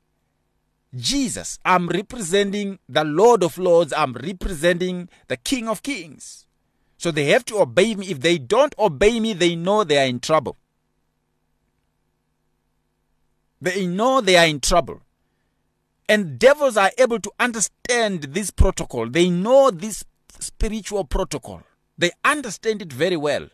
Jesus. 0.95 1.59
I'm 1.64 1.88
representing 1.88 2.78
the 2.88 3.04
Lord 3.04 3.42
of 3.42 3.59
Lords. 3.59 3.92
I'm 3.92 4.12
representing 4.14 5.09
the 5.28 5.37
King 5.37 5.68
of 5.68 5.83
Kings. 5.83 6.47
So 6.97 7.11
they 7.11 7.25
have 7.26 7.45
to 7.47 7.59
obey 7.61 7.95
me. 7.95 8.09
If 8.09 8.21
they 8.21 8.38
don't 8.38 8.75
obey 8.78 9.21
me, 9.21 9.33
they 9.33 9.54
know 9.54 9.85
they 9.85 9.99
are 9.99 10.07
in 10.07 10.21
trouble. 10.21 10.57
They 13.61 13.87
know 13.87 14.21
they 14.21 14.37
are 14.37 14.47
in 14.47 14.61
trouble. 14.61 15.02
And 16.09 16.38
devils 16.38 16.76
are 16.76 16.90
able 16.97 17.21
to 17.21 17.30
understand 17.38 18.23
this 18.30 18.50
protocol. 18.50 19.09
They 19.09 19.28
know 19.28 19.71
this 19.71 20.04
spiritual 20.40 21.04
protocol. 21.04 21.62
They 21.99 22.12
understand 22.25 22.83
it 22.83 22.92
very 22.92 23.16
well. 23.16 23.49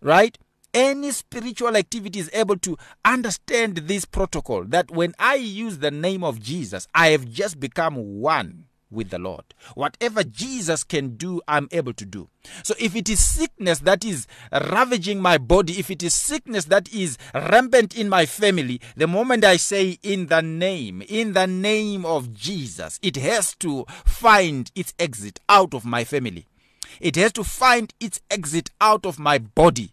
Right? 0.00 0.38
any 0.74 1.10
spiritual 1.10 1.76
activity 1.76 2.18
is 2.18 2.30
able 2.32 2.56
to 2.58 2.76
understand 3.04 3.76
this 3.78 4.04
protocol 4.04 4.64
that 4.64 4.90
when 4.90 5.14
I 5.18 5.36
use 5.36 5.78
the 5.78 5.90
name 5.90 6.22
of 6.24 6.40
Jesus, 6.40 6.86
I 6.94 7.08
have 7.08 7.28
just 7.28 7.58
become 7.60 7.96
one 8.20 8.64
with 8.90 9.10
the 9.10 9.18
Lord. 9.18 9.44
Whatever 9.74 10.24
Jesus 10.24 10.82
can 10.82 11.16
do, 11.16 11.42
I'm 11.46 11.68
able 11.72 11.92
to 11.92 12.06
do. 12.06 12.28
So 12.62 12.74
if 12.78 12.96
it 12.96 13.10
is 13.10 13.22
sickness 13.22 13.80
that 13.80 14.02
is 14.02 14.26
ravaging 14.50 15.20
my 15.20 15.36
body, 15.36 15.78
if 15.78 15.90
it 15.90 16.02
is 16.02 16.14
sickness 16.14 16.64
that 16.66 16.88
is 16.92 17.18
rampant 17.34 17.94
in 17.96 18.08
my 18.08 18.24
family, 18.24 18.80
the 18.96 19.06
moment 19.06 19.44
I 19.44 19.58
say 19.58 19.98
in 20.02 20.26
the 20.28 20.40
name, 20.40 21.02
in 21.02 21.34
the 21.34 21.46
name 21.46 22.06
of 22.06 22.32
Jesus, 22.32 22.98
it 23.02 23.16
has 23.16 23.54
to 23.56 23.84
find 24.06 24.70
its 24.74 24.94
exit 24.98 25.38
out 25.50 25.74
of 25.74 25.84
my 25.84 26.04
family. 26.04 26.46
It 26.98 27.16
has 27.16 27.32
to 27.34 27.44
find 27.44 27.92
its 28.00 28.20
exit 28.30 28.70
out 28.80 29.04
of 29.04 29.18
my 29.18 29.36
body. 29.36 29.92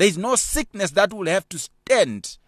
There 0.00 0.08
is 0.08 0.16
no 0.16 0.34
sickness 0.34 0.92
that 0.92 1.12
will 1.12 1.26
have 1.26 1.46
to 1.50 1.58
stand 1.58 2.38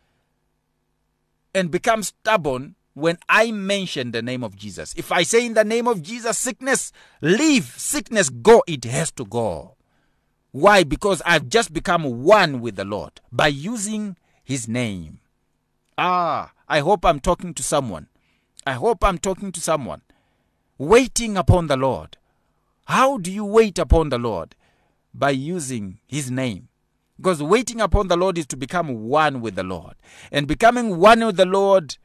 and 1.54 1.71
become 1.71 2.02
stubborn 2.02 2.76
when 2.94 3.18
I 3.28 3.50
mention 3.52 4.12
the 4.12 4.23
name 4.23 4.42
of 4.42 4.56
Jesus. 4.56 4.94
If 4.97 5.12
I 5.12 5.23
say 5.23 5.44
in 5.44 5.52
the 5.52 5.62
name 5.62 5.87
of 5.87 6.00
Jesus, 6.00 6.38
sickness, 6.38 6.92
leave, 7.21 7.75
sickness, 7.78 8.30
go, 8.30 8.64
it 8.66 8.85
has 8.87 9.11
to 9.12 9.26
go. 9.26 9.76
Why? 10.52 10.82
Because 10.82 11.21
I've 11.26 11.47
just 11.50 11.75
become 11.75 12.23
one 12.25 12.62
with 12.62 12.76
the 12.76 12.87
Lord 12.87 13.21
by 13.30 13.49
using 13.49 14.16
his 14.42 14.66
name. 14.66 15.21
Ah, 15.99 16.52
I 16.66 16.80
hope 16.80 17.04
I'm 17.04 17.21
talking 17.21 17.52
to 17.52 17.62
someone. 17.62 18.06
I 18.66 18.73
hope 18.73 19.04
I'm 19.04 19.18
talking 19.18 19.52
to 19.52 19.61
someone. 19.61 20.00
Waiting 20.78 21.37
upon 21.37 21.66
the 21.66 21.76
Lord. 21.76 22.16
How 22.87 23.18
do 23.18 23.30
you 23.30 23.44
wait 23.44 23.78
upon 23.78 24.09
the 24.09 24.16
Lord? 24.18 24.54
By 25.12 25.32
using 25.32 25.99
his 26.06 26.30
name. 26.30 26.68
Because 27.16 27.42
waiting 27.42 27.81
upon 27.81 28.09
the 28.09 28.16
Lord 28.16 28.38
is 28.38 28.47
to 28.47 28.57
become 28.57 29.04
one 29.04 29.40
with 29.40 29.54
the 29.54 29.62
Lord. 29.62 29.95
And 30.31 30.47
becoming 30.47 30.99
one 30.99 31.25
with 31.25 31.37
the 31.37 31.47
Lord 31.47 31.97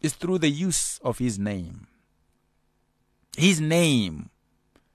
is 0.00 0.14
through 0.14 0.38
the 0.38 0.50
use 0.50 0.98
of 1.02 1.18
His 1.18 1.38
name. 1.38 1.86
His 3.36 3.60
name. 3.60 4.30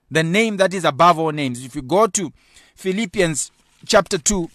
The 0.09 0.23
name 0.23 0.57
that 0.57 0.73
is 0.73 0.85
above 0.85 1.19
all 1.19 1.31
names. 1.31 1.65
If 1.65 1.75
you 1.75 1.81
go 1.81 2.07
to 2.07 2.31
Philippians 2.75 3.51
chapter 3.85 4.17
2, 4.17 4.49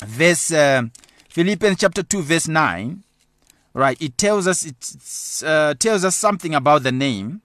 verse, 0.00 0.50
uh, 0.50 0.82
Philippians 1.28 1.78
chapter 1.78 2.02
2, 2.02 2.22
verse 2.22 2.48
9, 2.48 3.02
right, 3.74 4.00
it 4.02 4.18
tells 4.18 4.48
us, 4.48 4.64
it 4.66 5.42
uh, 5.48 5.74
tells 5.74 6.04
us 6.04 6.16
something 6.16 6.54
about 6.54 6.82
the 6.82 6.90
name. 6.92 7.42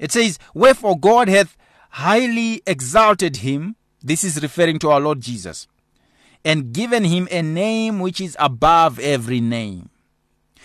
It 0.00 0.10
says, 0.12 0.38
Wherefore 0.54 0.98
God 0.98 1.28
hath 1.28 1.56
highly 1.90 2.62
exalted 2.66 3.38
him 3.38 3.76
This 4.02 4.24
is 4.24 4.42
referring 4.42 4.78
to 4.80 4.90
our 4.90 5.00
Lord 5.00 5.20
Jesus. 5.20 5.66
And 6.44 6.72
given 6.72 7.04
him 7.04 7.28
a 7.30 7.42
name 7.42 8.00
which 8.00 8.20
is 8.20 8.36
above 8.40 8.98
every 8.98 9.40
name. 9.40 9.90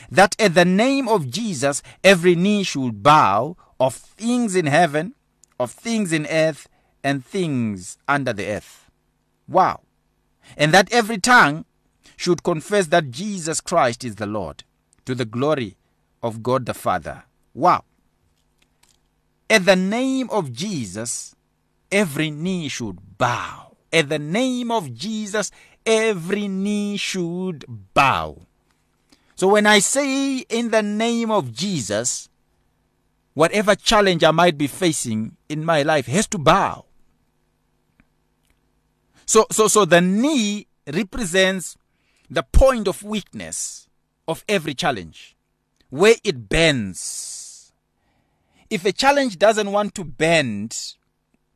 That 0.09 0.39
at 0.39 0.53
the 0.53 0.65
name 0.65 1.07
of 1.09 1.29
Jesus 1.29 1.83
every 2.03 2.35
knee 2.35 2.63
should 2.63 3.03
bow 3.03 3.57
of 3.79 3.93
things 3.95 4.55
in 4.55 4.67
heaven, 4.67 5.15
of 5.59 5.71
things 5.71 6.13
in 6.13 6.25
earth, 6.27 6.69
and 7.03 7.25
things 7.25 7.97
under 8.07 8.31
the 8.31 8.45
earth. 8.47 8.89
Wow. 9.47 9.81
And 10.55 10.73
that 10.73 10.91
every 10.93 11.17
tongue 11.17 11.65
should 12.15 12.43
confess 12.43 12.87
that 12.87 13.11
Jesus 13.11 13.59
Christ 13.59 14.05
is 14.05 14.15
the 14.15 14.25
Lord 14.25 14.63
to 15.05 15.13
the 15.13 15.25
glory 15.25 15.75
of 16.23 16.41
God 16.41 16.65
the 16.65 16.73
Father. 16.73 17.23
Wow. 17.53 17.83
At 19.49 19.65
the 19.65 19.75
name 19.75 20.29
of 20.29 20.53
Jesus, 20.53 21.34
every 21.91 22.31
knee 22.31 22.67
should 22.69 23.17
bow. 23.17 23.75
At 23.91 24.09
the 24.09 24.19
name 24.19 24.71
of 24.71 24.93
Jesus, 24.93 25.51
every 25.85 26.47
knee 26.47 26.97
should 26.97 27.65
bow. 27.93 28.41
So 29.35 29.47
when 29.47 29.65
I 29.65 29.79
say 29.79 30.39
in 30.39 30.71
the 30.71 30.81
name 30.83 31.31
of 31.31 31.51
Jesus, 31.53 32.29
whatever 33.33 33.75
challenge 33.75 34.23
I 34.23 34.31
might 34.31 34.57
be 34.57 34.67
facing 34.67 35.35
in 35.49 35.65
my 35.65 35.81
life 35.83 36.05
has 36.07 36.27
to 36.27 36.37
bow. 36.37 36.85
So, 39.25 39.47
so, 39.51 39.67
so 39.67 39.85
the 39.85 40.01
knee 40.01 40.67
represents 40.87 41.77
the 42.29 42.43
point 42.43 42.87
of 42.87 43.03
weakness 43.03 43.89
of 44.27 44.43
every 44.47 44.73
challenge, 44.73 45.35
where 45.89 46.15
it 46.23 46.47
bends. 46.47 47.71
If 48.69 48.85
a 48.85 48.91
challenge 48.91 49.37
doesn't 49.37 49.71
want 49.71 49.95
to 49.95 50.03
bend, 50.03 50.95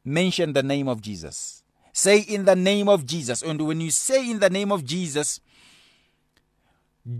mention 0.03 0.53
the 0.53 0.63
name 0.63 0.88
of 0.88 1.01
Jesus. 1.01 1.63
Say 1.94 2.20
in 2.20 2.46
the 2.46 2.56
name 2.56 2.88
of 2.88 3.06
Jesus. 3.06 3.41
And 3.41 3.60
when 3.65 3.82
you 3.82 3.91
say 3.91 4.29
in 4.29 4.39
the 4.39 4.50
name 4.50 4.72
of 4.72 4.86
Jesus, 4.86 5.39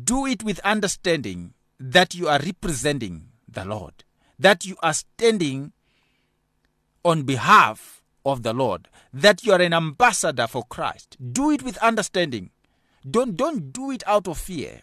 do 0.04 0.26
it 0.26 0.44
with 0.44 0.60
understanding 0.60 1.54
that 1.80 2.14
you 2.16 2.28
are 2.28 2.40
representing 2.40 3.30
the 3.48 3.66
Lord, 3.66 4.04
that 4.38 4.66
you 4.66 4.76
are 4.82 4.94
standing 4.94 5.72
on 7.04 7.24
behalf 7.24 8.04
of 8.26 8.44
the 8.44 8.54
Lord, 8.54 8.88
that 9.14 9.44
you 9.44 9.54
are 9.54 9.62
an 9.62 9.74
ambassador 9.74 10.48
for 10.48 10.64
Christ. 10.70 11.18
Do 11.34 11.50
it 11.52 11.64
with 11.64 11.78
understanding. 11.78 12.52
Don't, 13.10 13.36
don't 13.36 13.72
do 13.72 13.92
it 13.92 14.04
out 14.06 14.28
of 14.28 14.38
fear. 14.38 14.82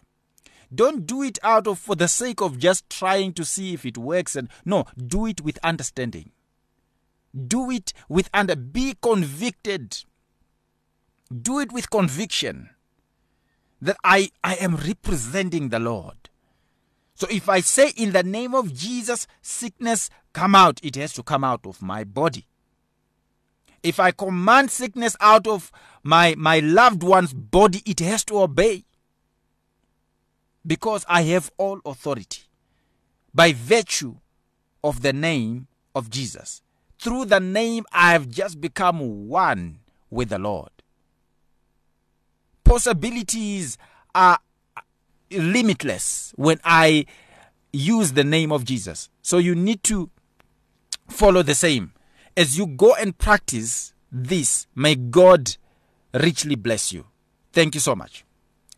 Don't 0.73 1.07
do 1.07 1.21
it 1.23 1.39
out 1.43 1.65
of 1.67 1.79
for 1.79 1.95
the 1.95 2.07
sake 2.09 2.41
of 2.41 2.57
just 2.57 2.89
trying 2.89 3.31
to 3.33 3.45
see 3.45 3.73
if 3.73 3.85
it 3.85 3.97
works 3.97 4.35
and 4.35 4.49
no, 4.65 4.85
do 5.07 5.25
it 5.27 5.39
with 5.39 5.57
understanding. 5.63 6.31
do 7.47 7.69
it 7.69 7.93
with 8.09 8.29
under 8.33 8.55
be 8.55 8.95
convicted 9.01 10.03
do 11.41 11.59
it 11.59 11.71
with 11.71 11.89
conviction 11.89 12.69
that 13.81 13.95
i 14.03 14.31
i 14.43 14.55
am 14.55 14.75
representing 14.75 15.69
the 15.69 15.79
lord 15.79 16.29
so 17.13 17.27
if 17.29 17.47
i 17.47 17.59
say 17.59 17.91
in 17.95 18.11
the 18.11 18.23
name 18.23 18.55
of 18.55 18.73
jesus 18.73 19.27
sickness 19.41 20.09
come 20.33 20.55
out 20.55 20.79
it 20.83 20.95
has 20.95 21.13
to 21.13 21.21
come 21.21 21.43
out 21.43 21.65
of 21.67 21.79
my 21.81 22.03
body 22.03 22.47
if 23.83 23.99
i 23.99 24.09
command 24.09 24.71
sickness 24.71 25.15
out 25.21 25.45
of 25.45 25.71
my 26.01 26.33
my 26.37 26.59
loved 26.59 27.03
one's 27.03 27.33
body 27.33 27.83
it 27.85 27.99
has 27.99 28.23
to 28.25 28.41
obey 28.41 28.83
because 30.65 31.05
i 31.07 31.21
have 31.21 31.51
all 31.57 31.79
authority 31.85 32.43
by 33.33 33.53
virtue 33.53 34.15
of 34.83 35.01
the 35.03 35.13
name 35.13 35.67
of 35.93 36.09
jesus 36.09 36.61
through 36.99 37.25
the 37.25 37.39
name 37.39 37.85
I 37.91 38.11
have 38.13 38.29
just 38.29 38.59
become 38.61 39.27
one 39.27 39.79
with 40.09 40.29
the 40.29 40.39
Lord. 40.39 40.69
Possibilities 42.63 43.77
are 44.15 44.39
limitless 45.31 46.33
when 46.35 46.59
I 46.63 47.05
use 47.71 48.13
the 48.13 48.23
name 48.23 48.51
of 48.51 48.65
Jesus. 48.65 49.09
So 49.21 49.37
you 49.37 49.55
need 49.55 49.83
to 49.83 50.09
follow 51.07 51.43
the 51.43 51.55
same. 51.55 51.93
As 52.35 52.57
you 52.57 52.65
go 52.67 52.93
and 52.95 53.17
practice 53.17 53.93
this, 54.11 54.67
may 54.75 54.95
God 54.95 55.55
richly 56.13 56.55
bless 56.55 56.91
you. 56.93 57.05
Thank 57.53 57.73
you 57.75 57.81
so 57.81 57.95
much. 57.95 58.25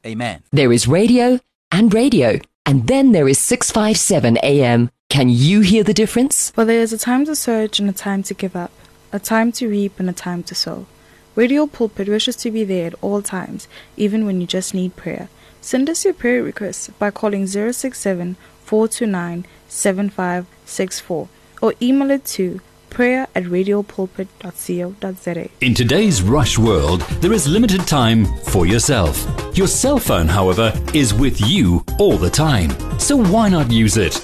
Amen. 0.05 0.43
There 0.51 0.71
is 0.71 0.87
radio 0.87 1.39
and 1.71 1.93
radio, 1.93 2.39
and 2.65 2.87
then 2.87 3.11
there 3.11 3.27
is 3.27 3.37
657 3.39 4.37
AM. 4.43 4.89
Can 5.09 5.27
you 5.29 5.61
hear 5.61 5.83
the 5.83 5.93
difference? 5.93 6.53
Well, 6.55 6.67
there 6.67 6.81
is 6.81 6.93
a 6.93 6.97
time 6.97 7.25
to 7.25 7.35
surge 7.35 7.79
and 7.79 7.89
a 7.89 7.93
time 7.93 8.21
to 8.23 8.35
give 8.35 8.55
up, 8.55 8.69
a 9.11 9.17
time 9.17 9.51
to 9.53 9.67
reap 9.67 9.99
and 9.99 10.07
a 10.07 10.13
time 10.13 10.43
to 10.43 10.53
sow. 10.53 10.85
Radio 11.33 11.65
Pulpit 11.65 12.07
wishes 12.07 12.35
to 12.37 12.51
be 12.51 12.63
there 12.63 12.85
at 12.87 12.95
all 13.01 13.23
times, 13.23 13.67
even 13.97 14.23
when 14.27 14.39
you 14.39 14.45
just 14.45 14.75
need 14.75 14.95
prayer. 14.95 15.27
Send 15.61 15.89
us 15.89 16.05
your 16.05 16.13
prayer 16.13 16.43
requests 16.43 16.89
by 16.89 17.09
calling 17.09 17.47
067 17.47 18.37
429 18.63 19.45
7564 19.67 21.27
or 21.59 21.73
email 21.81 22.11
it 22.11 22.23
to 22.25 22.61
prayer 22.91 23.25
at 23.33 23.43
radiopulpit.co.za. 23.45 25.49
In 25.61 25.73
today's 25.73 26.21
rush 26.21 26.59
world, 26.59 27.01
there 27.21 27.33
is 27.33 27.47
limited 27.47 27.87
time 27.87 28.27
for 28.43 28.67
yourself. 28.67 29.25
Your 29.57 29.65
cell 29.67 29.97
phone, 29.97 30.27
however, 30.27 30.71
is 30.93 31.15
with 31.15 31.41
you 31.41 31.83
all 31.99 32.17
the 32.17 32.29
time. 32.29 32.69
So 32.99 33.17
why 33.17 33.49
not 33.49 33.71
use 33.71 33.97
it? 33.97 34.23